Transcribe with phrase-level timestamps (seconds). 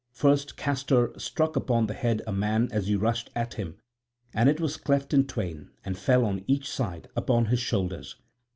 [0.13, 3.77] First Castor struck upon the head a man as he rushed at him:
[4.33, 8.15] and it was cleft in twain and fell on each side upon his shoulders.